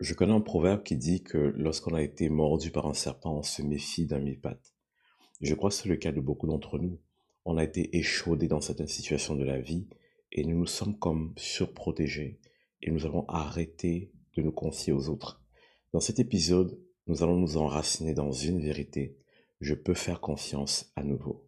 Je 0.00 0.12
connais 0.12 0.32
un 0.32 0.40
proverbe 0.40 0.82
qui 0.82 0.96
dit 0.96 1.22
que 1.22 1.38
lorsqu'on 1.56 1.94
a 1.94 2.02
été 2.02 2.28
mordu 2.28 2.72
par 2.72 2.86
un 2.86 2.94
serpent, 2.94 3.38
on 3.38 3.42
se 3.42 3.62
méfie 3.62 4.06
d'un 4.06 4.18
mi-patte. 4.18 4.74
Je 5.40 5.54
crois 5.54 5.70
que 5.70 5.76
c'est 5.76 5.88
le 5.88 5.96
cas 5.96 6.10
de 6.10 6.20
beaucoup 6.20 6.48
d'entre 6.48 6.78
nous. 6.78 6.98
On 7.44 7.58
a 7.58 7.64
été 7.64 7.96
échaudés 7.96 8.48
dans 8.48 8.60
certaines 8.60 8.88
situations 8.88 9.36
de 9.36 9.44
la 9.44 9.60
vie 9.60 9.86
et 10.32 10.44
nous 10.44 10.58
nous 10.58 10.66
sommes 10.66 10.98
comme 10.98 11.32
surprotégés 11.36 12.40
et 12.82 12.90
nous 12.90 13.06
avons 13.06 13.24
arrêté 13.28 14.10
de 14.36 14.42
nous 14.42 14.52
confier 14.52 14.92
aux 14.92 15.08
autres. 15.08 15.40
Dans 15.92 16.00
cet 16.00 16.18
épisode, 16.18 16.76
nous 17.06 17.22
allons 17.22 17.36
nous 17.36 17.56
enraciner 17.56 18.14
dans 18.14 18.32
une 18.32 18.60
vérité. 18.60 19.16
Je 19.60 19.74
peux 19.74 19.94
faire 19.94 20.20
confiance 20.20 20.92
à 20.96 21.04
nouveau. 21.04 21.46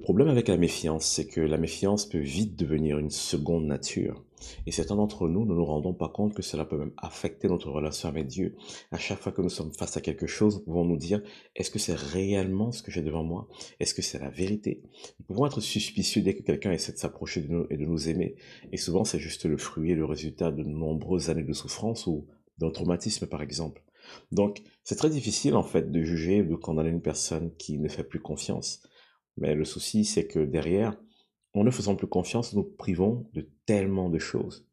Problème 0.00 0.28
avec 0.28 0.48
la 0.48 0.56
méfiance, 0.56 1.06
c'est 1.06 1.26
que 1.26 1.40
la 1.40 1.56
méfiance 1.56 2.06
peut 2.06 2.18
vite 2.18 2.56
devenir 2.56 2.98
une 2.98 3.10
seconde 3.10 3.66
nature. 3.66 4.24
Et 4.66 4.72
certains 4.72 4.96
d'entre 4.96 5.28
nous 5.28 5.44
ne 5.44 5.54
nous 5.54 5.64
rendons 5.64 5.92
pas 5.92 6.08
compte 6.08 6.34
que 6.34 6.42
cela 6.42 6.64
peut 6.64 6.78
même 6.78 6.92
affecter 6.96 7.48
notre 7.48 7.70
relation 7.70 8.08
avec 8.08 8.26
Dieu. 8.26 8.56
À 8.90 8.98
chaque 8.98 9.20
fois 9.20 9.32
que 9.32 9.42
nous 9.42 9.50
sommes 9.50 9.72
face 9.72 9.96
à 9.96 10.00
quelque 10.00 10.26
chose, 10.26 10.56
nous 10.56 10.64
pouvons 10.64 10.84
nous 10.84 10.96
dire, 10.96 11.22
est-ce 11.56 11.70
que 11.70 11.78
c'est 11.78 11.94
réellement 11.94 12.72
ce 12.72 12.82
que 12.82 12.90
j'ai 12.90 13.02
devant 13.02 13.22
moi? 13.22 13.48
Est-ce 13.78 13.94
que 13.94 14.02
c'est 14.02 14.18
la 14.18 14.30
vérité? 14.30 14.82
Nous 15.18 15.26
pouvons 15.26 15.46
être 15.46 15.60
suspicieux 15.60 16.22
dès 16.22 16.34
que 16.34 16.42
quelqu'un 16.42 16.72
essaie 16.72 16.92
de 16.92 16.98
s'approcher 16.98 17.42
de 17.42 17.52
nous 17.52 17.66
et 17.70 17.76
de 17.76 17.84
nous 17.84 18.08
aimer. 18.08 18.36
Et 18.72 18.76
souvent, 18.76 19.04
c'est 19.04 19.18
juste 19.18 19.44
le 19.44 19.58
fruit 19.58 19.90
et 19.92 19.96
le 19.96 20.04
résultat 20.04 20.50
de 20.50 20.62
nombreuses 20.62 21.30
années 21.30 21.42
de 21.42 21.52
souffrance 21.52 22.06
ou 22.06 22.26
d'un 22.58 22.70
traumatisme, 22.70 23.26
par 23.26 23.42
exemple. 23.42 23.82
Donc, 24.32 24.62
c'est 24.84 24.96
très 24.96 25.10
difficile, 25.10 25.54
en 25.54 25.62
fait, 25.62 25.90
de 25.90 26.02
juger 26.02 26.42
ou 26.42 26.46
de 26.46 26.54
condamner 26.56 26.90
une 26.90 27.02
personne 27.02 27.50
qui 27.58 27.78
ne 27.78 27.88
fait 27.88 28.04
plus 28.04 28.20
confiance. 28.20 28.82
Mais 29.40 29.54
le 29.54 29.64
souci, 29.64 30.04
c'est 30.04 30.26
que 30.26 30.38
derrière, 30.38 30.96
en 31.54 31.64
ne 31.64 31.70
faisant 31.70 31.96
plus 31.96 32.06
confiance, 32.06 32.54
nous 32.54 32.62
privons 32.62 33.26
de 33.34 33.48
tellement 33.66 34.08
de 34.08 34.18
choses. 34.18 34.66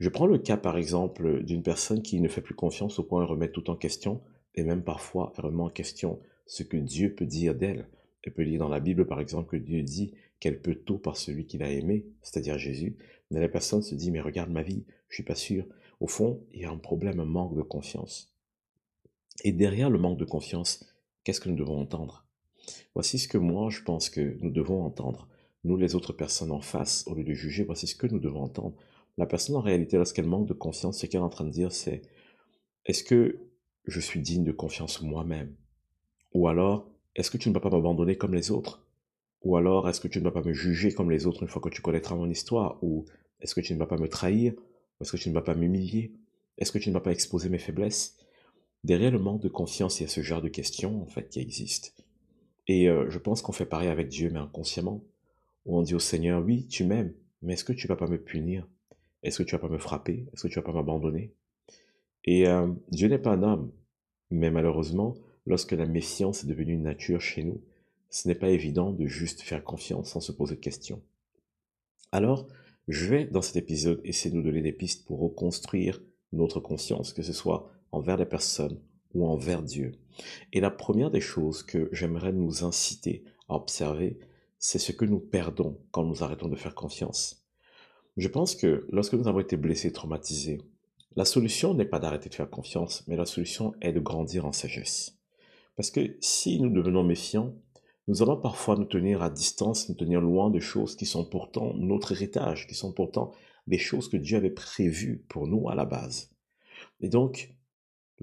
Je 0.00 0.08
prends 0.10 0.26
le 0.26 0.38
cas, 0.38 0.56
par 0.56 0.76
exemple, 0.76 1.42
d'une 1.42 1.62
personne 1.62 2.02
qui 2.02 2.20
ne 2.20 2.28
fait 2.28 2.42
plus 2.42 2.54
confiance 2.54 2.98
au 2.98 3.04
point 3.04 3.22
de 3.22 3.28
remettre 3.28 3.54
tout 3.54 3.70
en 3.70 3.76
question, 3.76 4.20
et 4.54 4.64
même 4.64 4.82
parfois 4.82 5.32
remet 5.36 5.62
en 5.62 5.70
question 5.70 6.20
ce 6.46 6.62
que 6.62 6.76
Dieu 6.76 7.14
peut 7.14 7.24
dire 7.26 7.54
d'elle. 7.54 7.88
Elle 8.22 8.34
peut 8.34 8.42
lire 8.42 8.58
dans 8.58 8.68
la 8.68 8.80
Bible, 8.80 9.06
par 9.06 9.20
exemple, 9.20 9.56
que 9.56 9.62
Dieu 9.62 9.82
dit 9.82 10.12
qu'elle 10.40 10.60
peut 10.60 10.74
tout 10.74 10.98
par 10.98 11.16
celui 11.16 11.46
qu'il 11.46 11.62
a 11.62 11.70
aimé, 11.70 12.04
c'est-à-dire 12.20 12.58
Jésus. 12.58 12.96
Mais 13.30 13.40
la 13.40 13.48
personne 13.48 13.82
se 13.82 13.94
dit, 13.94 14.10
mais 14.10 14.20
regarde 14.20 14.50
ma 14.50 14.62
vie, 14.62 14.84
je 15.08 15.14
suis 15.14 15.24
pas 15.24 15.34
sûr. 15.34 15.64
Au 16.00 16.06
fond, 16.06 16.44
il 16.52 16.60
y 16.60 16.64
a 16.64 16.70
un 16.70 16.78
problème, 16.78 17.20
un 17.20 17.24
manque 17.24 17.56
de 17.56 17.62
confiance. 17.62 18.34
Et 19.44 19.52
derrière 19.52 19.88
le 19.88 19.98
manque 19.98 20.18
de 20.18 20.24
confiance, 20.24 20.84
qu'est-ce 21.24 21.40
que 21.40 21.48
nous 21.48 21.56
devons 21.56 21.80
entendre? 21.80 22.21
Voici 22.94 23.18
ce 23.18 23.28
que 23.28 23.38
moi 23.38 23.70
je 23.70 23.82
pense 23.82 24.10
que 24.10 24.36
nous 24.40 24.50
devons 24.50 24.84
entendre. 24.84 25.28
Nous, 25.64 25.76
les 25.76 25.94
autres 25.94 26.12
personnes 26.12 26.50
en 26.50 26.60
face, 26.60 27.04
au 27.06 27.14
lieu 27.14 27.22
de 27.22 27.34
juger, 27.34 27.64
voici 27.64 27.86
ce 27.86 27.94
que 27.94 28.08
nous 28.08 28.18
devons 28.18 28.42
entendre. 28.42 28.74
La 29.16 29.26
personne, 29.26 29.56
en 29.56 29.60
réalité, 29.60 29.96
lorsqu'elle 29.96 30.26
manque 30.26 30.48
de 30.48 30.54
confiance, 30.54 30.98
ce 30.98 31.06
qu'elle 31.06 31.20
est 31.20 31.24
en 31.24 31.28
train 31.28 31.44
de 31.44 31.50
dire, 31.50 31.70
c'est 31.70 32.02
est-ce 32.84 33.04
que 33.04 33.38
je 33.86 34.00
suis 34.00 34.20
digne 34.20 34.44
de 34.44 34.52
confiance 34.52 35.02
moi-même? 35.02 35.54
Ou 36.34 36.48
alors, 36.48 36.90
est-ce 37.14 37.30
que 37.30 37.36
tu 37.36 37.48
ne 37.48 37.54
vas 37.54 37.60
pas 37.60 37.70
m'abandonner 37.70 38.16
comme 38.16 38.34
les 38.34 38.50
autres? 38.50 38.86
Ou 39.42 39.56
alors, 39.56 39.88
est-ce 39.88 40.00
que 40.00 40.08
tu 40.08 40.18
ne 40.18 40.24
vas 40.24 40.30
pas 40.30 40.42
me 40.42 40.52
juger 40.52 40.92
comme 40.92 41.10
les 41.10 41.26
autres 41.26 41.42
une 41.42 41.48
fois 41.48 41.62
que 41.62 41.68
tu 41.68 41.82
connaîtras 41.82 42.16
mon 42.16 42.30
histoire? 42.30 42.82
Ou 42.82 43.04
est-ce 43.40 43.54
que 43.54 43.60
tu 43.60 43.74
ne 43.74 43.78
vas 43.78 43.86
pas 43.86 43.98
me 43.98 44.08
trahir? 44.08 44.54
Est-ce 45.00 45.12
que 45.12 45.16
tu 45.16 45.28
ne 45.28 45.34
vas 45.34 45.42
pas 45.42 45.54
m'humilier? 45.54 46.12
Est-ce 46.58 46.72
que 46.72 46.78
tu 46.78 46.88
ne 46.88 46.94
vas 46.94 47.00
pas 47.00 47.12
exposer 47.12 47.48
mes 47.48 47.58
faiblesses? 47.58 48.16
Derrière 48.84 49.10
le 49.10 49.18
manque 49.18 49.42
de 49.42 49.48
confiance, 49.48 50.00
il 50.00 50.04
y 50.04 50.06
a 50.06 50.08
ce 50.08 50.22
genre 50.22 50.42
de 50.42 50.48
questions, 50.48 51.02
en 51.02 51.06
fait, 51.06 51.28
qui 51.28 51.40
existent. 51.40 51.90
Et 52.68 52.88
euh, 52.88 53.10
je 53.10 53.18
pense 53.18 53.42
qu'on 53.42 53.52
fait 53.52 53.66
pareil 53.66 53.88
avec 53.88 54.08
Dieu, 54.08 54.30
mais 54.30 54.38
inconsciemment. 54.38 55.04
Où 55.64 55.78
on 55.78 55.82
dit 55.82 55.94
au 55.94 56.00
Seigneur, 56.00 56.42
oui, 56.44 56.66
tu 56.66 56.84
m'aimes, 56.84 57.14
mais 57.40 57.54
est-ce 57.54 57.64
que 57.64 57.72
tu 57.72 57.86
vas 57.86 57.96
pas 57.96 58.08
me 58.08 58.20
punir? 58.20 58.66
Est-ce 59.22 59.38
que 59.38 59.42
tu 59.44 59.54
vas 59.54 59.60
pas 59.60 59.68
me 59.68 59.78
frapper? 59.78 60.26
Est-ce 60.32 60.44
que 60.44 60.48
tu 60.48 60.56
vas 60.56 60.62
pas 60.62 60.72
m'abandonner? 60.72 61.32
Et 62.24 62.48
euh, 62.48 62.68
Dieu 62.90 63.08
n'est 63.08 63.18
pas 63.18 63.32
un 63.32 63.42
homme. 63.42 63.72
Mais 64.30 64.50
malheureusement, 64.50 65.14
lorsque 65.46 65.72
la 65.72 65.86
méfiance 65.86 66.42
est 66.42 66.48
devenue 66.48 66.74
une 66.74 66.82
nature 66.82 67.20
chez 67.20 67.44
nous, 67.44 67.60
ce 68.10 68.28
n'est 68.28 68.34
pas 68.34 68.50
évident 68.50 68.92
de 68.92 69.06
juste 69.06 69.42
faire 69.42 69.64
confiance 69.64 70.10
sans 70.10 70.20
se 70.20 70.32
poser 70.32 70.56
de 70.56 70.60
questions. 70.60 71.02
Alors, 72.10 72.46
je 72.88 73.06
vais, 73.06 73.24
dans 73.24 73.42
cet 73.42 73.56
épisode, 73.56 74.00
essayer 74.04 74.30
de 74.30 74.36
nous 74.36 74.42
donner 74.42 74.62
des 74.62 74.72
pistes 74.72 75.06
pour 75.06 75.20
reconstruire 75.20 76.02
notre 76.32 76.60
conscience, 76.60 77.12
que 77.12 77.22
ce 77.22 77.32
soit 77.32 77.70
envers 77.92 78.16
les 78.16 78.26
personnes 78.26 78.80
ou 79.14 79.26
envers 79.26 79.62
Dieu. 79.62 79.92
Et 80.52 80.60
la 80.60 80.70
première 80.70 81.10
des 81.10 81.20
choses 81.20 81.62
que 81.62 81.88
j'aimerais 81.92 82.32
nous 82.32 82.64
inciter 82.64 83.24
à 83.48 83.54
observer, 83.54 84.18
c'est 84.58 84.78
ce 84.78 84.92
que 84.92 85.04
nous 85.04 85.20
perdons 85.20 85.78
quand 85.90 86.04
nous 86.04 86.22
arrêtons 86.22 86.48
de 86.48 86.56
faire 86.56 86.74
confiance. 86.74 87.44
Je 88.16 88.28
pense 88.28 88.54
que 88.54 88.86
lorsque 88.90 89.14
nous 89.14 89.28
avons 89.28 89.40
été 89.40 89.56
blessés, 89.56 89.92
traumatisés, 89.92 90.60
la 91.16 91.24
solution 91.24 91.74
n'est 91.74 91.84
pas 91.84 91.98
d'arrêter 91.98 92.28
de 92.28 92.34
faire 92.34 92.48
confiance, 92.48 93.04
mais 93.06 93.16
la 93.16 93.26
solution 93.26 93.74
est 93.80 93.92
de 93.92 94.00
grandir 94.00 94.46
en 94.46 94.52
sagesse. 94.52 95.18
Parce 95.76 95.90
que 95.90 96.16
si 96.20 96.60
nous 96.60 96.70
devenons 96.70 97.02
méfiants, 97.02 97.54
nous 98.08 98.22
allons 98.22 98.36
parfois 98.36 98.76
nous 98.76 98.84
tenir 98.84 99.22
à 99.22 99.30
distance, 99.30 99.88
nous 99.88 99.94
tenir 99.94 100.20
loin 100.20 100.50
de 100.50 100.60
choses 100.60 100.96
qui 100.96 101.06
sont 101.06 101.24
pourtant 101.24 101.74
notre 101.74 102.12
héritage, 102.12 102.66
qui 102.66 102.74
sont 102.74 102.92
pourtant 102.92 103.32
des 103.66 103.78
choses 103.78 104.08
que 104.08 104.16
Dieu 104.16 104.36
avait 104.36 104.50
prévues 104.50 105.24
pour 105.28 105.46
nous 105.46 105.68
à 105.68 105.74
la 105.74 105.84
base. 105.84 106.30
Et 107.00 107.08
donc, 107.08 107.54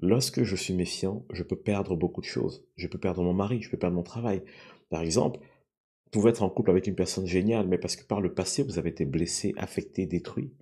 Lorsque 0.02 0.44
je 0.44 0.56
suis 0.56 0.72
méfiant, 0.72 1.26
je 1.30 1.42
peux 1.42 1.56
perdre 1.56 1.94
beaucoup 1.94 2.22
de 2.22 2.26
choses. 2.26 2.64
Je 2.76 2.88
peux 2.88 2.96
perdre 2.96 3.22
mon 3.22 3.34
mari, 3.34 3.60
je 3.60 3.68
peux 3.68 3.76
perdre 3.76 3.96
mon 3.96 4.02
travail. 4.02 4.42
Par 4.88 5.02
exemple, 5.02 5.40
vous 5.40 6.10
pouvez 6.10 6.30
être 6.30 6.42
en 6.42 6.48
couple 6.48 6.70
avec 6.70 6.86
une 6.86 6.94
personne 6.94 7.26
géniale, 7.26 7.68
mais 7.68 7.76
parce 7.76 7.96
que 7.96 8.06
par 8.06 8.22
le 8.22 8.32
passé, 8.32 8.62
vous 8.62 8.78
avez 8.78 8.88
été 8.88 9.04
blessé, 9.04 9.52
affecté, 9.58 10.06
détruit. 10.06 10.52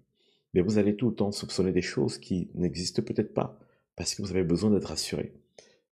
Mais 0.55 0.61
vous 0.61 0.79
allez 0.79 0.97
tout 0.97 1.09
le 1.09 1.15
temps 1.15 1.31
soupçonner 1.31 1.71
des 1.71 1.83
choses 1.83 2.19
qui 2.19 2.51
n'existent 2.55 3.03
peut-être 3.03 3.33
pas, 3.33 3.61
parce 3.95 4.17
que 4.17 4.23
vous 4.23 4.33
avez 4.33 4.43
besoin 4.43 4.71
d'être 4.71 4.89
rassuré. 4.89 5.33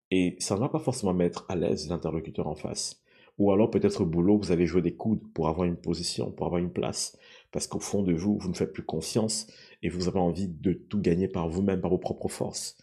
Et 0.10 0.38
ça 0.40 0.56
ne 0.56 0.62
va 0.62 0.70
pas 0.70 0.80
forcément 0.80 1.14
mettre 1.14 1.46
à 1.50 1.58
l'aise 1.58 1.90
l'interlocuteur 1.90 2.48
en 2.48 2.56
face. 2.56 3.04
Ou 3.40 3.52
alors 3.52 3.70
peut-être 3.70 4.02
au 4.02 4.06
boulot, 4.06 4.38
vous 4.38 4.54
allez 4.54 4.68
jouer 4.68 4.82
des 4.82 4.96
coudes 4.96 5.34
pour 5.34 5.50
avoir 5.50 5.68
une 5.68 5.76
position, 5.76 6.32
pour 6.32 6.46
avoir 6.46 6.62
une 6.62 6.72
place, 6.72 7.18
parce 7.52 7.68
qu'au 7.68 7.80
fond 7.80 8.04
de 8.04 8.14
vous, 8.14 8.38
vous 8.38 8.48
ne 8.48 8.56
faites 8.56 8.72
plus 8.72 8.86
confiance 8.86 9.48
et 9.82 9.90
vous 9.90 10.08
avez 10.08 10.20
envie 10.20 10.48
de 10.48 10.72
tout 10.72 11.02
gagner 11.02 11.28
par 11.28 11.50
vous-même, 11.50 11.82
par 11.82 11.92
vos 11.92 11.98
propres 11.98 12.30
forces. 12.30 12.78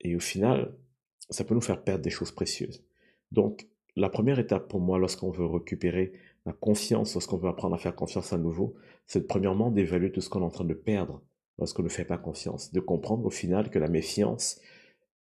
Et 0.00 0.16
au 0.16 0.20
final, 0.20 0.74
ça 1.30 1.44
peut 1.44 1.54
nous 1.54 1.60
faire 1.60 1.82
perdre 1.82 2.02
des 2.02 2.10
choses 2.10 2.32
précieuses. 2.32 2.84
Donc, 3.32 3.68
la 3.96 4.08
première 4.08 4.38
étape 4.38 4.68
pour 4.68 4.80
moi, 4.80 4.98
lorsqu'on 4.98 5.30
veut 5.30 5.46
récupérer 5.46 6.12
la 6.44 6.52
confiance, 6.52 7.14
lorsqu'on 7.14 7.38
veut 7.38 7.48
apprendre 7.48 7.74
à 7.74 7.78
faire 7.78 7.96
confiance 7.96 8.32
à 8.32 8.38
nouveau, 8.38 8.74
c'est 9.06 9.26
premièrement 9.26 9.70
d'évaluer 9.70 10.12
tout 10.12 10.20
ce 10.20 10.28
qu'on 10.28 10.40
est 10.40 10.44
en 10.44 10.50
train 10.50 10.64
de 10.64 10.74
perdre 10.74 11.22
lorsqu'on 11.58 11.82
ne 11.82 11.88
fait 11.88 12.04
pas 12.04 12.18
confiance. 12.18 12.72
De 12.72 12.80
comprendre 12.80 13.24
au 13.24 13.30
final 13.30 13.70
que 13.70 13.78
la 13.78 13.88
méfiance, 13.88 14.60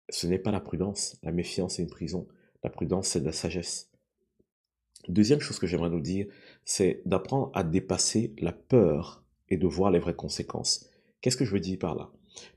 ce 0.09 0.27
n'est 0.27 0.39
pas 0.39 0.51
la 0.51 0.59
prudence. 0.59 1.17
La 1.23 1.31
méfiance, 1.31 1.75
c'est 1.75 1.83
une 1.83 1.89
prison. 1.89 2.27
La 2.63 2.69
prudence, 2.69 3.09
c'est 3.09 3.21
de 3.21 3.25
la 3.25 3.31
sagesse. 3.31 3.91
Deuxième 5.07 5.39
chose 5.39 5.59
que 5.59 5.67
j'aimerais 5.67 5.89
nous 5.89 5.99
dire, 5.99 6.27
c'est 6.65 7.01
d'apprendre 7.05 7.51
à 7.53 7.63
dépasser 7.63 8.33
la 8.39 8.53
peur 8.53 9.23
et 9.49 9.57
de 9.57 9.67
voir 9.67 9.91
les 9.91 9.99
vraies 9.99 10.15
conséquences. 10.15 10.89
Qu'est-ce 11.21 11.37
que 11.37 11.45
je 11.45 11.51
veux 11.51 11.59
dire 11.59 11.77
par 11.77 11.95
là? 11.95 12.09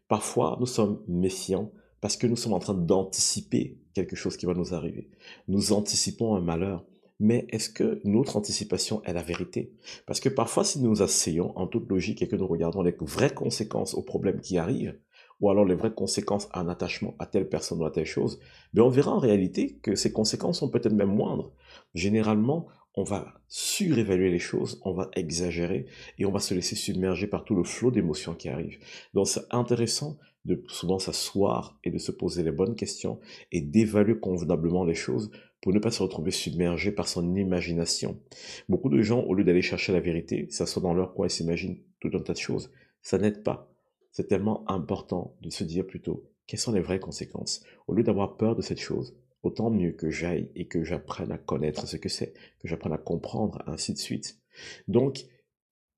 Parfois, 0.09 0.57
nous 0.61 0.67
sommes 0.67 1.03
méfiants 1.09 1.73
parce 2.01 2.17
que 2.17 2.27
nous 2.27 2.37
sommes 2.37 2.53
en 2.53 2.59
train 2.59 2.75
d'anticiper 2.75 3.79
quelque 3.95 4.17
chose 4.17 4.37
qui 4.37 4.47
va 4.47 4.55
nous 4.55 4.75
arriver. 4.75 5.11
Nous 5.49 5.73
anticipons 5.73 6.35
un 6.35 6.41
malheur. 6.41 6.85
Mais 7.19 7.47
est-ce 7.49 7.71
que 7.71 8.03
notre 8.05 8.37
anticipation 8.37 9.03
est 9.05 9.15
la 9.15 9.23
vérité? 9.23 9.73
Parce 10.07 10.21
que 10.21 10.29
parfois, 10.29 10.65
si 10.65 10.81
nous 10.81 10.91
nous 10.91 11.03
asseyons 11.03 11.57
en 11.57 11.67
toute 11.67 11.89
logique 11.89 12.21
et 12.21 12.29
que 12.29 12.37
nous 12.37 12.47
regardons 12.47 12.83
les 12.83 12.95
vraies 13.01 13.33
conséquences 13.33 13.95
aux 13.95 14.03
problèmes 14.03 14.43
qui 14.43 14.59
arrivent, 14.59 14.99
ou 15.41 15.51
alors 15.51 15.65
les 15.65 15.75
vraies 15.75 15.95
conséquences 15.95 16.49
à 16.53 16.61
un 16.61 16.69
attachement 16.69 17.15
à 17.19 17.27
telle 17.27 17.49
personne 17.49 17.81
ou 17.81 17.87
à 17.87 17.91
telle 17.91 18.07
chose, 18.07 18.39
mais 18.75 18.81
ben, 18.81 18.87
on 18.87 18.91
verra 18.91 19.13
en 19.13 19.19
réalité 19.19 19.79
que 19.83 19.95
ces 19.95 20.13
conséquences 20.13 20.59
sont 20.61 20.69
peut-être 20.69 20.93
même 20.93 21.15
moindres. 21.15 21.53
Généralement, 21.95 22.67
on 22.95 23.05
va 23.05 23.35
surévaluer 23.49 24.31
les 24.31 24.39
choses, 24.39 24.81
on 24.85 24.93
va 24.93 25.11
exagérer 25.15 25.87
et 26.19 26.25
on 26.25 26.33
va 26.33 26.41
se 26.41 26.55
laisser 26.55 26.77
submerger 26.77 27.27
par 27.27 27.45
tout 27.45 27.55
le 27.55 27.65
flot 27.65 27.91
d'émotions 27.91 28.35
qui 28.35 28.49
arrivent. 28.49 28.79
Donc 29.13 29.29
c'est 29.29 29.45
intéressant 29.51 30.19
de 30.47 30.63
souvent 30.69 30.99
s'asseoir 30.99 31.79
et 31.85 31.91
de 31.91 31.99
se 31.99 32.13
poser 32.13 32.43
les 32.43 32.53
bonnes 32.53 32.77
questions 32.77 33.21
et 33.53 33.61
d'évaluer 33.61 34.19
convenablement 34.19 34.85
les 34.85 34.95
choses 34.95 35.31
pour 35.61 35.73
ne 35.73 35.79
pas 35.79 35.91
se 35.91 36.03
retrouver 36.03 36.31
submergé 36.31 36.93
par 36.93 37.09
son 37.09 37.35
imagination. 37.35 38.21
Beaucoup 38.69 38.89
de 38.89 39.03
gens, 39.03 39.23
au 39.23 39.35
lieu 39.35 39.45
d'aller 39.45 39.63
chercher 39.63 39.93
la 39.93 40.01
vérité, 40.01 40.47
s'assoient 40.51 40.83
dans 40.83 40.95
leur 40.95 41.13
coin 41.13 41.27
et 41.27 41.31
s'imaginent 41.31 41.79
tout 42.01 42.11
un 42.15 42.21
tas 42.21 42.35
de 42.35 42.39
choses. 42.39 42.71
Ça 43.03 43.19
n'aide 43.19 43.43
pas. 43.43 43.73
C'est 44.13 44.29
tellement 44.29 44.65
important 44.71 45.37
de 45.43 45.51
se 45.51 45.65
dire 45.65 45.87
plutôt 45.87 46.31
quelles 46.47 46.61
sont 46.61 46.73
les 46.73 46.81
vraies 46.81 47.01
conséquences? 47.01 47.65
Au 47.89 47.95
lieu 47.95 48.05
d'avoir 48.05 48.37
peur 48.37 48.55
de 48.55 48.63
cette 48.63 48.81
chose, 48.81 49.17
autant 49.43 49.71
mieux 49.71 49.93
que 49.93 50.11
j'aille 50.11 50.51
et 50.55 50.67
que 50.69 50.85
j'apprenne 50.85 51.33
à 51.33 51.39
connaître 51.39 51.87
ce 51.87 51.97
que 51.97 52.09
c'est, 52.09 52.33
que 52.61 52.69
j'apprenne 52.69 52.93
à 52.93 52.99
comprendre, 52.99 53.63
ainsi 53.67 53.93
de 53.93 53.99
suite. 53.99 54.39
Donc, 54.87 55.27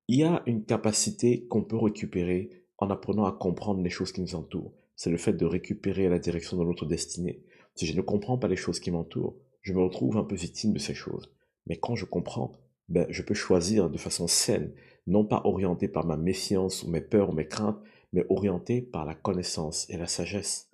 il 0.07 0.17
y 0.17 0.23
a 0.23 0.41
une 0.47 0.65
capacité 0.65 1.45
qu'on 1.45 1.63
peut 1.63 1.77
récupérer 1.77 2.58
en 2.79 2.89
apprenant 2.89 3.25
à 3.25 3.31
comprendre 3.31 3.81
les 3.81 3.89
choses 3.89 4.11
qui 4.11 4.21
nous 4.21 4.35
entourent. 4.35 4.73
C'est 4.95 5.11
le 5.11 5.17
fait 5.17 5.33
de 5.33 5.45
récupérer 5.45 6.09
la 6.09 6.19
direction 6.19 6.57
de 6.57 6.63
notre 6.63 6.85
destinée. 6.85 7.43
Si 7.75 7.85
je 7.85 7.95
ne 7.95 8.01
comprends 8.01 8.37
pas 8.37 8.47
les 8.47 8.55
choses 8.55 8.79
qui 8.79 8.91
m'entourent, 8.91 9.37
je 9.61 9.73
me 9.73 9.81
retrouve 9.81 10.17
un 10.17 10.23
peu 10.23 10.35
victime 10.35 10.73
de 10.73 10.79
ces 10.79 10.93
choses. 10.93 11.31
Mais 11.67 11.77
quand 11.77 11.95
je 11.95 12.05
comprends, 12.05 12.59
ben, 12.87 13.05
je 13.09 13.21
peux 13.21 13.33
choisir 13.33 13.89
de 13.89 13.97
façon 13.97 14.27
saine, 14.27 14.73
non 15.07 15.25
pas 15.25 15.41
orienté 15.45 15.87
par 15.87 16.05
ma 16.05 16.17
méfiance 16.17 16.83
ou 16.83 16.89
mes 16.89 17.01
peurs 17.01 17.29
ou 17.29 17.33
mes 17.33 17.47
craintes, 17.47 17.79
mais 18.13 18.25
orienté 18.29 18.81
par 18.81 19.05
la 19.05 19.15
connaissance 19.15 19.89
et 19.89 19.97
la 19.97 20.07
sagesse. 20.07 20.69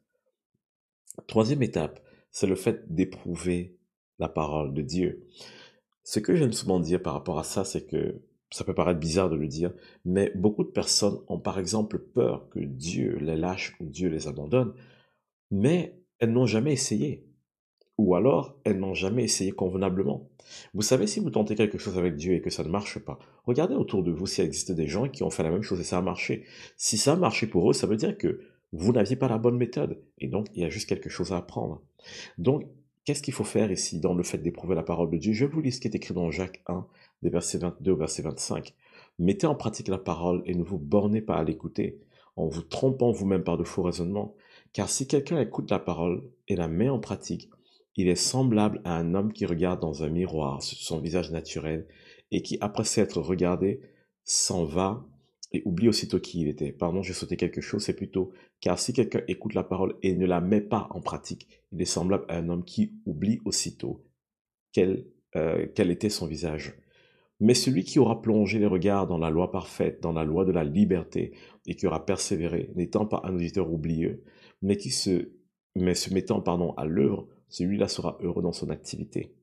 Troisième 1.27 1.63
étape, 1.63 2.01
c'est 2.31 2.47
le 2.47 2.55
fait 2.55 2.93
d'éprouver 2.93 3.77
la 4.19 4.29
parole 4.29 4.73
de 4.73 4.81
Dieu. 4.81 5.27
Ce 6.03 6.19
que 6.19 6.35
j'aime 6.35 6.53
souvent 6.53 6.79
dire 6.79 7.01
par 7.01 7.13
rapport 7.13 7.39
à 7.39 7.43
ça, 7.43 7.65
c'est 7.65 7.85
que 7.85 8.21
ça 8.51 8.63
peut 8.63 8.73
paraître 8.73 8.99
bizarre 8.99 9.29
de 9.29 9.35
le 9.35 9.47
dire, 9.47 9.73
mais 10.05 10.31
beaucoup 10.35 10.63
de 10.63 10.69
personnes 10.69 11.19
ont 11.27 11.39
par 11.39 11.59
exemple 11.59 11.99
peur 11.99 12.49
que 12.49 12.59
Dieu 12.59 13.17
les 13.19 13.35
lâche 13.35 13.75
ou 13.79 13.85
Dieu 13.85 14.09
les 14.09 14.27
abandonne, 14.27 14.73
mais 15.51 15.99
elles 16.19 16.31
n'ont 16.31 16.45
jamais 16.45 16.73
essayé. 16.73 17.27
Ou 17.97 18.15
alors, 18.15 18.59
elles 18.65 18.79
n'ont 18.79 18.93
jamais 18.93 19.23
essayé 19.23 19.51
convenablement. 19.51 20.29
Vous 20.73 20.81
savez, 20.81 21.07
si 21.07 21.19
vous 21.19 21.29
tentez 21.29 21.55
quelque 21.55 21.77
chose 21.77 21.97
avec 21.97 22.15
Dieu 22.15 22.33
et 22.33 22.41
que 22.41 22.49
ça 22.49 22.63
ne 22.63 22.69
marche 22.69 22.99
pas, 22.99 23.19
regardez 23.45 23.73
autour 23.73 24.03
de 24.03 24.11
vous 24.11 24.27
s'il 24.27 24.43
existe 24.43 24.71
des 24.71 24.87
gens 24.87 25.07
qui 25.07 25.23
ont 25.23 25.29
fait 25.29 25.43
la 25.43 25.51
même 25.51 25.61
chose 25.61 25.79
et 25.79 25.85
ça 25.85 25.97
a 25.97 26.01
marché. 26.01 26.45
Si 26.75 26.97
ça 26.97 27.13
a 27.13 27.15
marché 27.15 27.47
pour 27.47 27.69
eux, 27.69 27.73
ça 27.73 27.87
veut 27.87 27.95
dire 27.95 28.17
que 28.17 28.41
vous 28.73 28.91
n'aviez 28.91 29.15
pas 29.15 29.29
la 29.29 29.37
bonne 29.37 29.57
méthode. 29.57 30.03
Et 30.17 30.27
donc, 30.27 30.47
il 30.53 30.61
y 30.61 30.65
a 30.65 30.69
juste 30.69 30.89
quelque 30.89 31.09
chose 31.09 31.31
à 31.31 31.37
apprendre. 31.37 31.81
Donc, 32.37 32.67
qu'est-ce 33.05 33.21
qu'il 33.21 33.33
faut 33.33 33.43
faire 33.43 33.71
ici 33.71 33.99
dans 33.99 34.13
le 34.13 34.23
fait 34.23 34.39
d'éprouver 34.39 34.75
la 34.75 34.83
parole 34.83 35.09
de 35.09 35.17
Dieu? 35.17 35.33
Je 35.33 35.45
vous 35.45 35.61
lis 35.61 35.71
ce 35.71 35.79
qui 35.79 35.87
est 35.87 35.95
écrit 35.95 36.13
dans 36.13 36.31
Jacques 36.31 36.63
1, 36.67 36.85
des 37.21 37.29
versets 37.29 37.59
22 37.59 37.91
au 37.91 37.95
verset 37.95 38.23
25. 38.23 38.73
Mettez 39.19 39.47
en 39.47 39.55
pratique 39.55 39.87
la 39.87 39.97
parole 39.97 40.41
et 40.45 40.55
ne 40.55 40.63
vous 40.63 40.79
bornez 40.79 41.21
pas 41.21 41.35
à 41.35 41.43
l'écouter, 41.43 42.01
en 42.35 42.47
vous 42.47 42.63
trompant 42.63 43.11
vous-même 43.11 43.43
par 43.43 43.57
de 43.57 43.63
faux 43.63 43.83
raisonnements. 43.83 44.35
Car 44.73 44.89
si 44.89 45.07
quelqu'un 45.07 45.39
écoute 45.39 45.71
la 45.71 45.79
parole 45.79 46.23
et 46.47 46.55
la 46.55 46.67
met 46.67 46.89
en 46.89 46.99
pratique, 46.99 47.49
il 47.95 48.09
est 48.09 48.15
semblable 48.15 48.81
à 48.83 48.97
un 48.97 49.13
homme 49.13 49.31
qui 49.31 49.45
regarde 49.45 49.79
dans 49.79 50.03
un 50.03 50.09
miroir 50.09 50.61
son 50.61 50.99
visage 50.99 51.31
naturel 51.31 51.87
et 52.31 52.41
qui, 52.41 52.57
après 52.59 52.83
s'être 52.83 53.21
regardé, 53.21 53.79
s'en 54.23 54.65
va 54.65 55.05
et 55.51 55.61
oublie 55.65 55.87
aussitôt 55.87 56.19
qui 56.19 56.41
il 56.41 56.47
était. 56.47 56.71
Pardon, 56.71 57.01
j'ai 57.01 57.13
sauté 57.13 57.37
quelque 57.37 57.61
chose, 57.61 57.83
c'est 57.83 57.95
plutôt 57.95 58.31
car 58.61 58.79
si 58.79 58.93
quelqu'un 58.93 59.21
écoute 59.27 59.53
la 59.53 59.63
parole 59.63 59.95
et 60.01 60.15
ne 60.15 60.25
la 60.25 60.41
met 60.41 60.61
pas 60.61 60.87
en 60.91 61.01
pratique, 61.01 61.47
il 61.71 61.81
est 61.81 61.85
semblable 61.85 62.25
à 62.29 62.37
un 62.37 62.49
homme 62.49 62.63
qui 62.63 62.93
oublie 63.05 63.39
aussitôt 63.45 64.03
quel, 64.71 65.05
euh, 65.35 65.67
quel 65.75 65.91
était 65.91 66.09
son 66.09 66.27
visage. 66.27 66.75
Mais 67.39 67.53
celui 67.53 67.83
qui 67.83 67.99
aura 67.99 68.21
plongé 68.21 68.59
les 68.59 68.65
regards 68.65 69.07
dans 69.07 69.17
la 69.17 69.29
loi 69.29 69.51
parfaite, 69.51 70.01
dans 70.01 70.13
la 70.13 70.23
loi 70.23 70.45
de 70.45 70.51
la 70.51 70.63
liberté, 70.63 71.33
et 71.65 71.75
qui 71.75 71.85
aura 71.85 72.05
persévéré, 72.05 72.71
n'étant 72.75 73.05
pas 73.05 73.21
un 73.25 73.35
auditeur 73.35 73.71
oublieux, 73.71 74.23
mais 74.61 74.77
qui 74.77 74.89
se, 74.89 75.33
mais 75.75 75.95
se 75.95 76.13
mettant 76.13 76.41
pardon, 76.41 76.73
à 76.73 76.85
l'œuvre, 76.85 77.27
celui-là 77.49 77.87
sera 77.87 78.17
heureux 78.21 78.41
dans 78.41 78.53
son 78.53 78.69
activité. 78.69 79.33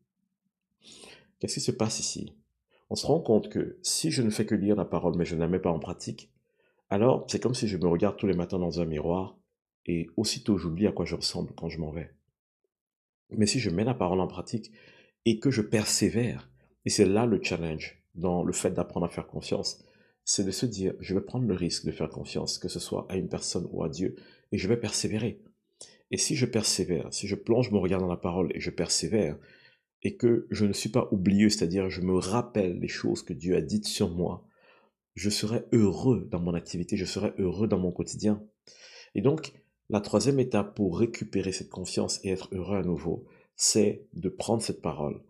Qu'est-ce 1.39 1.55
qui 1.55 1.61
se 1.61 1.73
passe 1.73 2.01
ici? 2.01 2.33
On 2.93 2.95
se 2.95 3.07
rend 3.07 3.21
compte 3.21 3.49
que 3.49 3.79
si 3.81 4.11
je 4.11 4.21
ne 4.21 4.29
fais 4.29 4.45
que 4.45 4.55
lire 4.55 4.77
la 4.77 4.85
parole, 4.85 5.17
mais 5.17 5.25
je 5.25 5.35
ne 5.35 5.41
la 5.41 5.49
mets 5.49 5.59
pas 5.59 5.71
en 5.71 5.79
pratique, 5.79 6.31
alors 6.91 7.25
c'est 7.27 7.41
comme 7.41 7.55
si 7.55 7.67
je 7.67 7.79
me 7.79 7.89
regarde 7.89 8.19
tous 8.19 8.27
les 8.27 8.37
matins 8.37 8.59
dans 8.59 8.83
un 8.83 8.85
miroir, 8.85 9.39
et 9.87 10.11
aussitôt 10.19 10.59
j'oublie 10.59 10.87
à 10.87 10.93
quoi 10.93 11.07
je 11.07 11.15
ressemble 11.15 11.55
quand 11.57 11.71
je 11.71 11.79
m'en 11.79 11.91
vais. 11.91 12.15
Mais 13.31 13.47
si 13.47 13.61
je 13.61 13.71
mets 13.71 13.85
la 13.85 13.95
parole 13.95 14.21
en 14.21 14.27
pratique 14.27 14.73
et 15.25 15.41
que 15.41 15.51
je 15.51 15.63
persévère, 15.63 16.51
et 16.85 16.91
c'est 16.91 17.07
là 17.07 17.25
le 17.25 17.43
challenge 17.43 18.05
dans 18.15 18.45
le 18.45 18.53
fait 18.53 18.73
d'apprendre 18.73 19.07
à 19.07 19.09
faire 19.09 19.27
confiance. 19.27 19.83
C'est 20.27 20.45
de 20.45 20.51
se 20.51 20.67
dire, 20.67 20.93
je 21.01 21.15
vais 21.15 21.23
prendre 21.23 21.47
le 21.47 21.55
risque 21.55 21.87
de 21.87 21.93
faire 21.93 22.11
confiance, 22.11 22.59
que 22.59 22.69
ce 22.69 22.79
soit 22.79 23.07
à 23.09 23.17
une 23.17 23.31
personne 23.31 23.67
ou 23.73 23.83
à 23.83 23.89
Dieu, 23.89 24.17
et 24.53 24.59
je 24.59 24.69
vais 24.69 24.77
persévérer. 24.77 25.41
Et 26.11 26.19
si 26.19 26.37
je 26.37 26.45
persévère, 26.45 27.09
si 27.11 27.27
je 27.27 27.37
plonge 27.37 27.71
mon 27.71 27.81
regard 27.81 28.01
dans 28.01 28.07
la 28.07 28.19
parole 28.19 28.55
et 28.55 28.61
je 28.61 28.69
persévère, 28.71 29.39
et 30.03 30.17
que 30.17 30.47
je 30.51 30.65
ne 30.65 30.73
suis 30.73 30.89
pas 30.89 31.09
oublieux, 31.13 31.49
c'est-à-dire 31.49 31.91
je 31.91 32.01
me 32.01 32.17
rappelle 32.17 32.79
les 32.79 32.89
choses 32.89 33.23
que 33.23 33.33
Dieu 33.33 33.57
a 33.57 33.61
dites 33.61 33.87
sur 33.87 34.11
moi, 34.11 34.47
je 35.15 35.31
serai 35.31 35.65
heureux 35.73 36.29
dans 36.31 36.41
mon 36.41 36.55
activité, 36.55 36.97
je 36.97 37.05
serai 37.05 37.33
heureux 37.39 37.69
dans 37.69 37.79
mon 37.79 37.93
quotidien. 37.93 38.43
Et 39.15 39.21
donc, 39.21 39.53
la 39.91 40.01
troisième 40.01 40.41
étape 40.41 40.75
pour 40.75 40.99
récupérer 40.99 41.53
cette 41.53 41.69
confiance 41.69 42.21
et 42.25 42.31
être 42.31 42.49
heureux 42.53 42.77
à 42.77 42.83
nouveau, 42.83 43.27
c'est 43.57 44.07
de 44.15 44.29
prendre 44.29 44.63
cette 44.63 44.81
parole, 44.81 45.23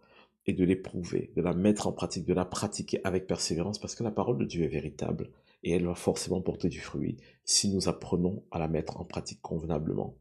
et 0.47 0.53
de 0.53 0.65
l'éprouver, 0.65 1.33
de 1.37 1.43
la 1.43 1.55
mettre 1.55 1.87
en 1.87 1.93
pratique, 1.93 2.27
de 2.27 2.35
la 2.35 2.45
pratiquer 2.45 3.01
avec 3.05 3.27
persévérance, 3.27 3.79
parce 3.79 3.95
que 3.95 4.03
la 4.03 4.11
parole 4.11 4.39
de 4.39 4.45
Dieu 4.45 4.65
est 4.65 4.69
véritable 4.69 5.31
et 5.63 5.73
elle 5.73 5.87
va 5.87 5.95
forcément 5.95 6.41
porter 6.41 6.69
du 6.69 6.81
fruit 6.81 7.19
si 7.45 7.73
nous 7.73 7.89
apprenons 7.89 8.43
à 8.51 8.59
la 8.59 8.69
mettre 8.69 9.01
en 9.01 9.05
pratique 9.05 9.41
convenablement. 9.41 10.17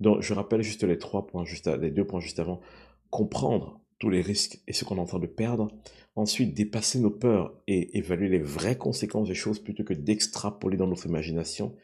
Donc, 0.00 0.20
je 0.20 0.34
rappelle 0.34 0.62
juste 0.62 0.84
les 0.84 0.98
trois 0.98 1.26
points, 1.26 1.44
juste 1.44 1.66
les 1.66 1.90
deux 1.90 2.06
points 2.06 2.20
juste 2.20 2.40
avant. 2.40 2.60
Comprendre 3.10 3.80
tous 3.98 4.10
les 4.10 4.20
risques 4.20 4.60
et 4.66 4.72
ce 4.72 4.84
qu'on 4.84 4.96
est 4.96 5.00
en 5.00 5.06
train 5.06 5.18
de 5.18 5.26
perdre. 5.26 5.68
Ensuite, 6.14 6.54
dépasser 6.54 6.98
nos 6.98 7.10
peurs 7.10 7.54
et 7.66 7.96
évaluer 7.98 8.28
les 8.28 8.40
vraies 8.40 8.78
conséquences 8.78 9.28
des 9.28 9.34
choses 9.34 9.58
plutôt 9.58 9.84
que 9.84 9.94
d'extrapoler 9.94 10.76
dans 10.76 10.86
notre 10.86 11.06
imagination. 11.06 11.74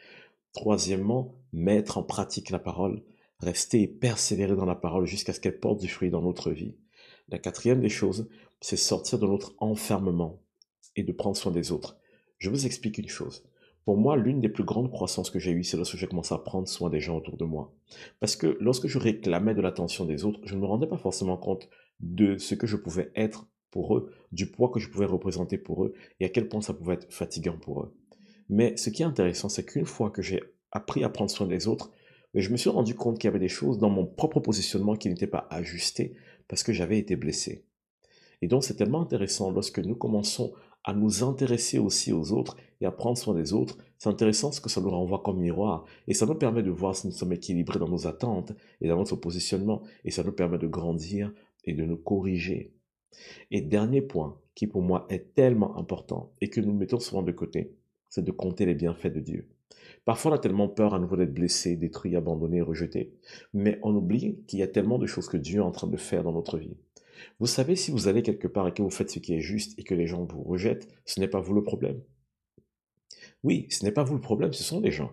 Troisièmement, 0.53 1.35
mettre 1.53 1.99
en 1.99 2.03
pratique 2.03 2.51
la 2.51 2.59
parole, 2.59 3.03
rester 3.41 3.83
et 3.83 3.89
persévérer 3.89 4.57
dans 4.57 4.65
la 4.65 4.75
parole 4.75 5.07
jusqu'à 5.07 5.33
ce 5.33 5.41
qu'elle 5.41 5.59
porte 5.59 5.81
du 5.81 5.89
fruit 5.89 6.11
dans 6.11 6.23
notre 6.23 6.51
vie. 6.51 6.75
La 7.29 7.39
quatrième 7.39 7.81
des 7.81 7.89
choses, 7.89 8.29
c'est 8.61 8.77
sortir 8.77 9.19
de 9.19 9.27
notre 9.27 9.55
enfermement 9.59 10.41
et 10.97 11.03
de 11.03 11.13
prendre 11.13 11.37
soin 11.37 11.53
des 11.53 11.73
autres. 11.73 11.97
Je 12.39 12.51
vous 12.51 12.67
explique 12.67 12.99
une 12.99 13.09
chose. 13.09 13.45
Pour 13.85 13.99
moi, 13.99 14.17
l'une 14.17 14.41
des 14.41 14.49
plus 14.49 14.65
grandes 14.65 14.91
croissances 14.91 15.31
que 15.31 15.39
j'ai 15.39 15.53
eues, 15.53 15.65
c'est 15.65 15.77
lorsque 15.77 15.97
j'ai 15.97 16.07
commencé 16.07 16.35
à 16.35 16.39
prendre 16.39 16.67
soin 16.67 16.89
des 16.89 17.01
gens 17.01 17.19
autour 17.19 17.37
de 17.37 17.45
moi. 17.45 17.75
Parce 18.19 18.35
que 18.35 18.57
lorsque 18.61 18.87
je 18.87 18.99
réclamais 18.99 19.55
de 19.55 19.61
l'attention 19.61 20.07
des 20.07 20.25
autres, 20.25 20.41
je 20.45 20.55
ne 20.55 20.61
me 20.61 20.67
rendais 20.67 20.87
pas 20.87 20.97
forcément 20.97 21.37
compte 21.37 21.69
de 22.01 22.39
ce 22.39 22.55
que 22.55 22.67
je 22.67 22.77
pouvais 22.77 23.11
être 23.15 23.47
pour 23.71 23.97
eux, 23.97 24.11
du 24.33 24.47
poids 24.51 24.71
que 24.71 24.81
je 24.81 24.89
pouvais 24.89 25.05
représenter 25.05 25.59
pour 25.59 25.85
eux 25.85 25.95
et 26.21 26.25
à 26.25 26.29
quel 26.29 26.49
point 26.49 26.63
ça 26.63 26.73
pouvait 26.73 26.95
être 26.95 27.13
fatigant 27.13 27.59
pour 27.59 27.83
eux. 27.83 27.95
Mais 28.49 28.77
ce 28.77 28.89
qui 28.89 29.03
est 29.03 29.07
intéressant, 29.07 29.49
c'est 29.49 29.65
qu'une 29.65 29.87
fois 29.87 30.11
que 30.11 30.23
j'ai 30.23 30.43
appris 30.73 31.05
à 31.05 31.09
prendre 31.09 31.31
soin 31.31 31.47
des 31.47 31.69
autres, 31.69 31.91
je 32.35 32.51
me 32.51 32.57
suis 32.57 32.71
rendu 32.71 32.95
compte 32.95 33.19
qu'il 33.19 33.29
y 33.29 33.33
avait 33.33 33.39
des 33.39 33.49
choses 33.49 33.79
dans 33.79 33.91
mon 33.91 34.07
propre 34.07 34.41
positionnement 34.41 34.97
qui 34.97 35.09
n'étaient 35.09 35.27
pas 35.27 35.47
ajustées 35.51 36.17
parce 36.49 36.63
que 36.63 36.73
j'avais 36.73 36.99
été 36.99 37.17
blessé. 37.17 37.65
Et 38.43 38.49
donc 38.49 38.65
c'est 38.65 38.75
tellement 38.75 39.03
intéressant 39.03 39.51
lorsque 39.51 39.79
nous 39.79 39.95
commençons 39.95 40.53
à 40.85 40.93
nous 40.93 41.25
intéresser 41.25 41.79
aussi 41.79 42.13
aux 42.13 42.33
autres 42.33 42.57
et 42.81 42.87
à 42.87 42.91
prendre 42.91 43.17
soin 43.17 43.35
des 43.35 43.53
autres, 43.53 43.79
c'est 43.99 44.11
intéressant 44.11 44.53
ce 44.53 44.61
que 44.61 44.69
ça 44.69 44.81
nous 44.81 44.91
renvoie 44.91 45.23
comme 45.23 45.41
miroir. 45.41 45.87
Et 46.07 46.15
ça 46.15 46.27
nous 46.27 46.35
permet 46.35 46.63
de 46.63 46.71
voir 46.71 46.95
si 46.95 47.07
nous 47.07 47.13
sommes 47.13 47.33
équilibrés 47.33 47.79
dans 47.79 47.89
nos 47.89 48.07
attentes 48.07 48.53
et 48.81 48.89
dans 48.89 48.99
notre 48.99 49.17
positionnement. 49.17 49.83
Et 50.05 50.11
ça 50.11 50.23
nous 50.23 50.33
permet 50.33 50.59
de 50.59 50.67
grandir 50.67 51.33
et 51.65 51.73
de 51.73 51.85
nous 51.85 51.97
corriger. 51.97 52.75
Et 53.51 53.63
dernier 53.63 54.03
point, 54.03 54.39
qui 54.55 54.67
pour 54.67 54.83
moi 54.83 55.07
est 55.09 55.35
tellement 55.35 55.77
important 55.79 56.33
et 56.41 56.49
que 56.49 56.61
nous 56.61 56.75
mettons 56.75 57.01
souvent 57.01 57.23
de 57.23 57.33
côté, 57.33 57.75
c'est 58.11 58.25
de 58.25 58.31
compter 58.31 58.67
les 58.67 58.75
bienfaits 58.75 59.13
de 59.13 59.21
Dieu. 59.21 59.49
Parfois, 60.05 60.33
on 60.33 60.35
a 60.35 60.39
tellement 60.39 60.69
peur 60.69 60.95
à 60.95 60.99
nouveau 60.99 61.17
d'être 61.17 61.33
blessé, 61.33 61.77
détruit, 61.77 62.15
abandonné, 62.15 62.61
rejeté. 62.61 63.15
Mais 63.55 63.79
on 63.83 63.95
oublie 63.95 64.39
qu'il 64.47 64.59
y 64.59 64.63
a 64.63 64.69
tellement 64.69 64.99
de 64.99 65.07
choses 65.07 65.29
que 65.29 65.37
Dieu 65.39 65.61
est 65.61 65.65
en 65.65 65.71
train 65.71 65.87
de 65.87 65.97
faire 65.97 66.23
dans 66.23 66.33
notre 66.33 66.59
vie. 66.59 66.77
Vous 67.41 67.47
savez, 67.47 67.77
si 67.77 67.91
vous 67.91 68.09
allez 68.09 68.23
quelque 68.23 68.49
part 68.49 68.69
et 68.69 68.75
que 68.75 68.83
vous 68.83 68.91
faites 68.91 69.11
ce 69.11 69.19
qui 69.19 69.35
est 69.35 69.41
juste 69.41 69.79
et 69.79 69.85
que 69.85 69.95
les 69.95 70.07
gens 70.07 70.25
vous 70.25 70.43
rejettent, 70.43 70.89
ce 71.05 71.21
n'est 71.21 71.29
pas 71.29 71.41
vous 71.41 71.55
le 71.55 71.63
problème. 71.63 72.03
Oui, 73.43 73.67
ce 73.71 73.85
n'est 73.85 73.93
pas 73.93 74.05
vous 74.05 74.15
le 74.15 74.21
problème, 74.21 74.53
ce 74.53 74.65
sont 74.65 74.81
les 74.81 74.91
gens. 74.91 75.13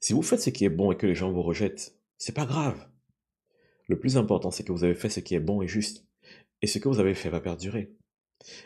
Si 0.00 0.12
vous 0.12 0.22
faites 0.22 0.40
ce 0.40 0.50
qui 0.50 0.64
est 0.64 0.70
bon 0.70 0.92
et 0.92 0.96
que 0.96 1.06
les 1.06 1.14
gens 1.14 1.32
vous 1.32 1.42
rejettent, 1.42 1.94
c'est 2.16 2.34
pas 2.34 2.46
grave. 2.46 2.88
Le 3.86 3.98
plus 3.98 4.16
important, 4.16 4.50
c'est 4.50 4.64
que 4.64 4.72
vous 4.72 4.84
avez 4.84 4.94
fait 4.94 5.08
ce 5.08 5.20
qui 5.20 5.34
est 5.34 5.40
bon 5.40 5.62
et 5.62 5.68
juste. 5.68 6.06
Et 6.62 6.66
ce 6.66 6.78
que 6.78 6.88
vous 6.88 7.00
avez 7.00 7.14
fait 7.14 7.28
va 7.28 7.40
perdurer. 7.40 7.92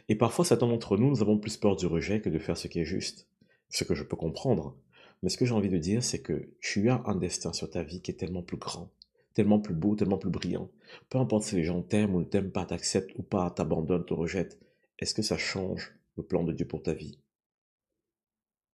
Et 0.08 0.14
parfois, 0.14 0.44
certains 0.44 0.68
d'entre 0.68 0.96
nous, 0.96 1.08
nous 1.08 1.22
avons 1.22 1.38
plus 1.38 1.56
peur 1.56 1.76
du 1.76 1.86
rejet 1.86 2.20
que 2.20 2.28
de 2.28 2.38
faire 2.38 2.56
ce 2.56 2.68
qui 2.68 2.80
est 2.80 2.84
juste. 2.84 3.28
Ce 3.68 3.84
que 3.84 3.94
je 3.94 4.04
peux 4.04 4.16
comprendre. 4.16 4.76
Mais 5.22 5.28
ce 5.30 5.36
que 5.36 5.46
j'ai 5.46 5.54
envie 5.54 5.70
de 5.70 5.78
dire, 5.78 6.04
c'est 6.04 6.20
que 6.20 6.50
tu 6.60 6.90
as 6.90 7.02
un 7.06 7.16
destin 7.16 7.52
sur 7.52 7.70
ta 7.70 7.82
vie 7.82 8.02
qui 8.02 8.10
est 8.10 8.14
tellement 8.14 8.42
plus 8.42 8.58
grand, 8.58 8.92
tellement 9.34 9.60
plus 9.60 9.74
beau, 9.74 9.96
tellement 9.96 10.18
plus 10.18 10.30
brillant. 10.30 10.70
Peu 11.10 11.18
importe 11.18 11.44
si 11.44 11.56
les 11.56 11.64
gens 11.64 11.82
t'aiment 11.82 12.14
ou 12.14 12.20
ne 12.20 12.24
t'aiment 12.24 12.52
pas, 12.52 12.64
t'acceptent 12.64 13.16
ou 13.18 13.22
pas, 13.22 13.50
t'abandonnent, 13.50 14.06
te 14.06 14.14
rejettent, 14.14 14.58
est-ce 14.98 15.14
que 15.14 15.22
ça 15.22 15.36
change 15.36 15.94
le 16.16 16.22
plan 16.22 16.44
de 16.44 16.52
Dieu 16.52 16.66
pour 16.66 16.82
ta 16.82 16.94
vie? 16.94 17.18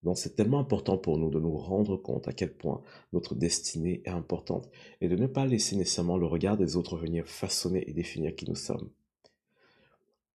Donc 0.03 0.17
c'est 0.17 0.35
tellement 0.35 0.61
important 0.61 0.97
pour 0.97 1.19
nous 1.19 1.31
de 1.31 1.41
nous 1.41 1.57
rendre 1.57 1.97
compte 1.97 2.29
à 2.29 2.33
quel 2.33 2.55
point 2.55 2.83
notre 3.13 3.35
destinée 3.35 4.03
est 4.05 4.11
importante 4.11 4.71
et 5.01 5.09
de 5.09 5.17
ne 5.17 5.27
pas 5.27 5.45
laisser 5.45 5.77
nécessairement 5.77 6.17
le 6.17 6.27
regard 6.27 6.57
des 6.57 6.77
autres 6.77 6.97
venir 6.97 7.27
façonner 7.27 7.85
et 7.89 7.93
définir 7.93 8.35
qui 8.35 8.49
nous 8.49 8.55
sommes. 8.55 8.91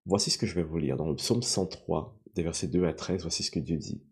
Voici 0.06 0.30
ce 0.30 0.38
que 0.38 0.46
je 0.46 0.54
vais 0.54 0.64
vous 0.64 0.78
lire 0.78 0.98
dans 0.98 1.10
le 1.10 1.16
psaume 1.16 1.42
103, 1.42 2.16
des 2.36 2.44
versets 2.44 2.68
2 2.68 2.86
à 2.86 2.94
13, 2.94 3.24
voici 3.24 3.42
ce 3.42 3.50
que 3.50 3.60
Dieu 3.60 3.78
dit. 3.78 4.04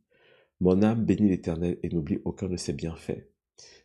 Mon 0.60 0.82
âme 0.82 1.06
bénit 1.06 1.30
l'Éternel 1.30 1.78
et 1.84 1.90
n'oublie 1.90 2.20
aucun 2.26 2.48
de 2.48 2.58
ses 2.58 2.74
bienfaits. 2.74 3.28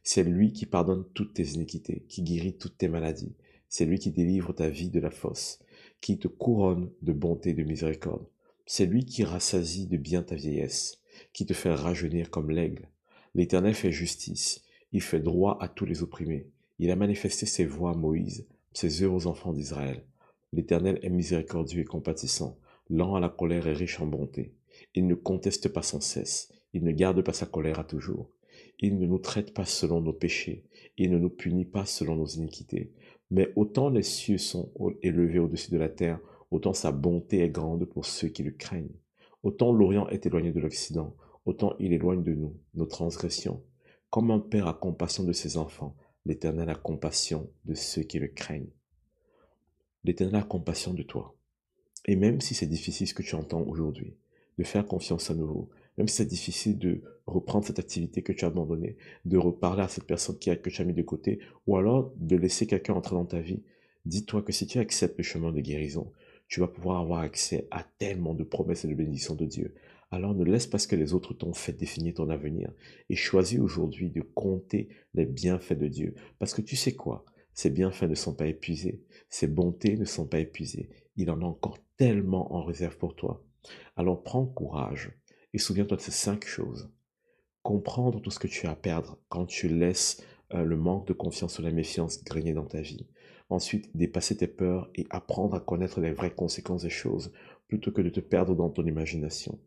C'est 0.02 0.24
lui 0.24 0.52
qui 0.52 0.66
pardonne 0.66 1.04
toutes 1.14 1.34
tes 1.34 1.48
iniquités, 1.50 2.04
qui 2.08 2.22
guérit 2.22 2.56
toutes 2.56 2.78
tes 2.78 2.88
maladies. 2.88 3.34
C'est 3.68 3.84
lui 3.84 3.98
qui 3.98 4.10
délivre 4.10 4.52
ta 4.52 4.68
vie 4.68 4.90
de 4.90 5.00
la 5.00 5.10
fosse, 5.10 5.58
qui 6.00 6.18
te 6.18 6.28
couronne 6.28 6.90
de 7.02 7.12
bonté 7.12 7.50
et 7.50 7.54
de 7.54 7.62
miséricorde. 7.62 8.26
C'est 8.66 8.86
lui 8.86 9.04
qui 9.04 9.24
rassasie 9.24 9.86
de 9.86 9.96
bien 9.96 10.22
ta 10.22 10.34
vieillesse, 10.34 11.02
qui 11.32 11.46
te 11.46 11.54
fait 11.54 11.74
rajeunir 11.74 12.30
comme 12.30 12.50
l'aigle. 12.50 12.88
L'Éternel 13.34 13.74
fait 13.74 13.92
justice, 13.92 14.64
il 14.92 15.02
fait 15.02 15.20
droit 15.20 15.58
à 15.60 15.68
tous 15.68 15.84
les 15.84 16.02
opprimés. 16.02 16.48
Il 16.78 16.90
a 16.90 16.96
manifesté 16.96 17.46
ses 17.46 17.66
voies 17.66 17.90
à 17.90 17.94
Moïse, 17.94 18.46
ses 18.72 19.02
heureux 19.02 19.26
enfants 19.26 19.52
d'Israël. 19.52 20.04
L'Éternel 20.52 20.98
est 21.02 21.10
miséricordieux 21.10 21.82
et 21.82 21.84
compatissant, 21.84 22.58
lent 22.88 23.14
à 23.14 23.20
la 23.20 23.28
colère 23.28 23.66
et 23.66 23.74
riche 23.74 24.00
en 24.00 24.06
bonté. 24.06 24.54
Il 24.94 25.06
ne 25.06 25.14
conteste 25.14 25.68
pas 25.68 25.82
sans 25.82 26.00
cesse, 26.00 26.52
il 26.72 26.84
ne 26.84 26.92
garde 26.92 27.22
pas 27.22 27.32
sa 27.32 27.46
colère 27.46 27.80
à 27.80 27.84
toujours. 27.84 28.30
Il 28.80 28.98
ne 28.98 29.06
nous 29.06 29.18
traite 29.18 29.54
pas 29.54 29.64
selon 29.64 30.00
nos 30.00 30.12
péchés, 30.12 30.64
il 30.96 31.10
ne 31.10 31.18
nous 31.18 31.30
punit 31.30 31.64
pas 31.64 31.84
selon 31.84 32.16
nos 32.16 32.26
iniquités. 32.26 32.92
Mais 33.30 33.52
autant 33.56 33.90
les 33.90 34.02
cieux 34.02 34.38
sont 34.38 34.72
élevés 35.02 35.38
au-dessus 35.38 35.70
de 35.70 35.78
la 35.78 35.88
terre, 35.88 36.20
autant 36.50 36.72
sa 36.72 36.92
bonté 36.92 37.40
est 37.40 37.50
grande 37.50 37.84
pour 37.84 38.06
ceux 38.06 38.28
qui 38.28 38.42
le 38.42 38.52
craignent. 38.52 38.96
Autant 39.42 39.72
l'Orient 39.72 40.08
est 40.08 40.26
éloigné 40.26 40.52
de 40.52 40.60
l'Occident, 40.60 41.14
autant 41.44 41.74
il 41.78 41.92
éloigne 41.92 42.22
de 42.22 42.34
nous 42.34 42.56
nos 42.74 42.86
transgressions. 42.86 43.62
Comme 44.10 44.30
un 44.30 44.38
père 44.38 44.66
a 44.66 44.74
compassion 44.74 45.24
de 45.24 45.32
ses 45.32 45.56
enfants, 45.56 45.96
l'Éternel 46.24 46.70
a 46.70 46.74
compassion 46.74 47.50
de 47.64 47.74
ceux 47.74 48.02
qui 48.02 48.18
le 48.18 48.28
craignent. 48.28 48.70
L'Éternel 50.04 50.42
a 50.42 50.44
compassion 50.44 50.94
de 50.94 51.02
toi. 51.02 51.36
Et 52.06 52.16
même 52.16 52.40
si 52.40 52.54
c'est 52.54 52.66
difficile 52.66 53.06
ce 53.06 53.14
que 53.14 53.22
tu 53.22 53.34
entends 53.34 53.62
aujourd'hui, 53.62 54.16
de 54.56 54.64
faire 54.64 54.86
confiance 54.86 55.30
à 55.30 55.34
nouveau, 55.34 55.68
même 55.98 56.08
si 56.08 56.16
c'est 56.16 56.24
difficile 56.24 56.78
de 56.78 57.02
reprendre 57.26 57.66
cette 57.66 57.80
activité 57.80 58.22
que 58.22 58.32
tu 58.32 58.44
as 58.44 58.48
abandonnée, 58.48 58.96
de 59.24 59.36
reparler 59.36 59.82
à 59.82 59.88
cette 59.88 60.04
personne 60.04 60.38
qui 60.38 60.48
a, 60.48 60.56
que 60.56 60.70
tu 60.70 60.80
as 60.80 60.84
mis 60.84 60.94
de 60.94 61.02
côté, 61.02 61.40
ou 61.66 61.76
alors 61.76 62.12
de 62.16 62.36
laisser 62.36 62.66
quelqu'un 62.66 62.94
entrer 62.94 63.16
dans 63.16 63.26
ta 63.26 63.40
vie, 63.40 63.64
dis-toi 64.06 64.42
que 64.42 64.52
si 64.52 64.66
tu 64.66 64.78
acceptes 64.78 65.18
le 65.18 65.24
chemin 65.24 65.52
de 65.52 65.60
guérison, 65.60 66.12
tu 66.46 66.60
vas 66.60 66.68
pouvoir 66.68 67.00
avoir 67.00 67.20
accès 67.20 67.66
à 67.70 67.84
tellement 67.98 68.32
de 68.32 68.44
promesses 68.44 68.84
et 68.84 68.88
de 68.88 68.94
bénédictions 68.94 69.34
de 69.34 69.44
Dieu. 69.44 69.74
Alors 70.10 70.34
ne 70.34 70.44
laisse 70.44 70.66
pas 70.66 70.78
ce 70.78 70.88
que 70.88 70.96
les 70.96 71.12
autres 71.12 71.34
t'ont 71.34 71.52
fait 71.52 71.74
définir 71.74 72.14
ton 72.14 72.30
avenir 72.30 72.72
et 73.10 73.16
choisis 73.16 73.58
aujourd'hui 73.58 74.08
de 74.08 74.22
compter 74.22 74.88
les 75.12 75.26
bienfaits 75.26 75.78
de 75.78 75.88
Dieu. 75.88 76.14
Parce 76.38 76.54
que 76.54 76.62
tu 76.62 76.76
sais 76.76 76.94
quoi? 76.94 77.26
Ces 77.52 77.68
bienfaits 77.68 78.04
ne 78.08 78.14
sont 78.14 78.34
pas 78.34 78.46
épuisés, 78.46 79.02
ces 79.28 79.48
bontés 79.48 79.96
ne 79.98 80.04
sont 80.04 80.26
pas 80.26 80.38
épuisées. 80.38 80.88
Il 81.16 81.30
en 81.30 81.42
a 81.42 81.44
encore 81.44 81.78
tellement 81.98 82.54
en 82.54 82.62
réserve 82.62 82.96
pour 82.96 83.16
toi. 83.16 83.44
Alors 83.96 84.22
prends 84.22 84.46
courage 84.46 85.10
et 85.52 85.58
souviens-toi 85.58 85.96
de 85.96 86.02
ces 86.02 86.10
cinq 86.10 86.46
choses. 86.46 86.90
Comprendre 87.62 88.20
tout 88.20 88.30
ce 88.30 88.38
que 88.38 88.46
tu 88.46 88.66
as 88.66 88.70
à 88.70 88.76
perdre 88.76 89.18
quand 89.28 89.46
tu 89.46 89.68
laisses 89.68 90.22
euh, 90.54 90.64
le 90.64 90.76
manque 90.76 91.06
de 91.06 91.12
confiance 91.12 91.58
ou 91.58 91.62
la 91.62 91.70
méfiance 91.70 92.24
grigner 92.24 92.52
dans 92.52 92.64
ta 92.64 92.80
vie. 92.80 93.06
Ensuite, 93.50 93.96
dépasser 93.96 94.36
tes 94.36 94.46
peurs 94.46 94.90
et 94.94 95.06
apprendre 95.10 95.54
à 95.54 95.60
connaître 95.60 96.00
les 96.00 96.12
vraies 96.12 96.34
conséquences 96.34 96.82
des 96.82 96.90
choses 96.90 97.32
plutôt 97.66 97.92
que 97.92 98.02
de 98.02 98.10
te 98.10 98.20
perdre 98.20 98.54
dans 98.54 98.70
ton 98.70 98.86
imagination. 98.86 99.58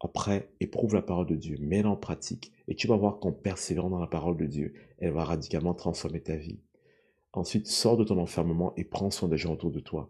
Après, 0.00 0.50
éprouve 0.60 0.94
la 0.94 1.02
parole 1.02 1.26
de 1.26 1.34
Dieu, 1.34 1.56
mets-la 1.60 1.90
en 1.90 1.96
pratique 1.96 2.52
et 2.68 2.74
tu 2.74 2.86
vas 2.86 2.96
voir 2.96 3.18
qu'en 3.18 3.32
persévérant 3.32 3.90
dans 3.90 3.98
la 3.98 4.06
parole 4.06 4.36
de 4.36 4.46
Dieu, 4.46 4.74
elle 4.98 5.12
va 5.12 5.24
radicalement 5.24 5.74
transformer 5.74 6.20
ta 6.20 6.36
vie. 6.36 6.60
Ensuite, 7.32 7.66
sors 7.66 7.96
de 7.96 8.04
ton 8.04 8.18
enfermement 8.18 8.74
et 8.76 8.84
prends 8.84 9.10
soin 9.10 9.28
des 9.28 9.38
gens 9.38 9.52
autour 9.52 9.70
de 9.70 9.80
toi. 9.80 10.08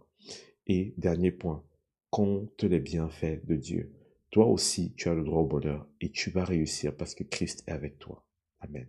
Et 0.67 0.95
dernier 0.99 1.33
point, 1.33 1.65
compte 2.11 2.63
les 2.65 2.81
bienfaits 2.81 3.45
de 3.47 3.57
Dieu. 3.57 3.93
Toi 4.31 4.45
aussi, 4.45 4.93
tu 4.95 5.09
as 5.09 5.15
le 5.15 5.25
droit 5.25 5.41
au 5.41 5.47
bonheur 5.47 5.87
et 6.03 6.11
tu 6.11 6.31
vas 6.31 6.45
réussir 6.45 6.95
parce 6.95 7.15
que 7.15 7.25
Christ 7.25 7.65
est 7.67 7.73
avec 7.73 7.99
toi. 7.99 8.27
Amen. 8.61 8.87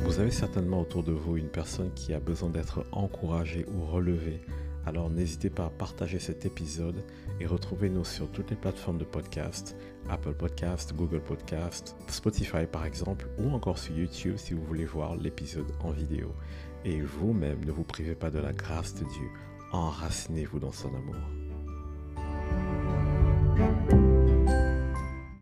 Vous 0.00 0.20
avez 0.20 0.30
certainement 0.30 0.80
autour 0.80 1.02
de 1.02 1.10
vous 1.10 1.36
une 1.36 1.48
personne 1.48 1.92
qui 1.94 2.14
a 2.14 2.20
besoin 2.20 2.50
d'être 2.50 2.86
encouragée 2.92 3.66
ou 3.74 3.84
relevée. 3.86 4.40
Alors 4.86 5.10
n'hésitez 5.10 5.50
pas 5.50 5.66
à 5.66 5.70
partager 5.70 6.20
cet 6.20 6.46
épisode 6.46 7.04
et 7.40 7.46
retrouvez-nous 7.46 8.04
sur 8.04 8.30
toutes 8.30 8.50
les 8.50 8.56
plateformes 8.56 8.98
de 8.98 9.04
podcast, 9.04 9.76
Apple 10.08 10.34
Podcast, 10.34 10.94
Google 10.94 11.20
Podcast, 11.20 11.96
Spotify 12.06 12.66
par 12.70 12.86
exemple, 12.86 13.28
ou 13.38 13.50
encore 13.50 13.78
sur 13.78 13.98
YouTube 13.98 14.36
si 14.36 14.54
vous 14.54 14.64
voulez 14.64 14.86
voir 14.86 15.16
l'épisode 15.16 15.70
en 15.80 15.90
vidéo. 15.90 16.32
Et 16.84 17.00
vous-même, 17.00 17.64
ne 17.64 17.72
vous 17.72 17.84
privez 17.84 18.14
pas 18.14 18.30
de 18.30 18.38
la 18.38 18.52
grâce 18.52 18.94
de 18.94 19.04
Dieu 19.04 19.28
enracinez-vous 19.72 20.58
dans 20.58 20.72
son 20.72 20.88
amour. 20.94 21.16